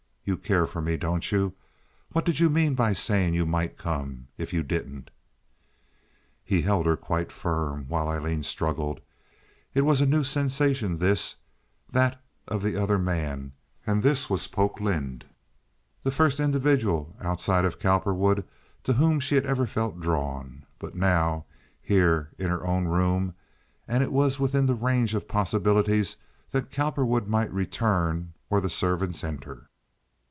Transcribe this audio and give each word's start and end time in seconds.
"You 0.23 0.37
care 0.37 0.67
for 0.67 0.81
me, 0.83 0.97
don't 0.97 1.29
you? 1.31 1.55
What 2.11 2.25
did 2.25 2.39
you 2.39 2.49
mean 2.49 2.75
by 2.75 2.93
saying 2.93 3.33
you 3.33 3.43
might 3.45 3.75
come, 3.75 4.27
if 4.37 4.53
you 4.53 4.61
didn't?" 4.61 5.09
He 6.45 6.61
held 6.61 6.85
her 6.85 6.95
quite 6.95 7.31
firm, 7.31 7.85
while 7.89 8.07
Aileen 8.07 8.43
struggled. 8.43 9.01
It 9.73 9.81
was 9.81 9.99
a 9.99 10.05
new 10.05 10.23
sensation 10.23 10.99
this—that 10.99 12.21
of 12.47 12.61
the 12.61 12.77
other 12.77 12.99
man, 12.99 13.53
and 13.85 14.03
this 14.03 14.29
was 14.29 14.47
Polk 14.47 14.79
Lynde, 14.79 15.25
the 16.03 16.11
first 16.11 16.39
individual 16.39 17.15
outside 17.19 17.65
of 17.65 17.79
Cowperwood 17.79 18.45
to 18.83 18.93
whom 18.93 19.19
she 19.19 19.33
had 19.33 19.47
ever 19.47 19.65
felt 19.65 19.99
drawn. 19.99 20.67
But 20.77 20.93
now, 20.93 21.45
here, 21.81 22.29
in 22.37 22.49
her 22.49 22.65
own 22.65 22.85
room—and 22.85 24.03
it 24.03 24.11
was 24.13 24.39
within 24.39 24.67
the 24.67 24.75
range 24.75 25.15
of 25.15 25.27
possibilities 25.27 26.17
that 26.51 26.69
Cowperwood 26.71 27.27
might 27.27 27.51
return 27.51 28.33
or 28.51 28.61
the 28.61 28.69
servants 28.69 29.23
enter. 29.23 29.65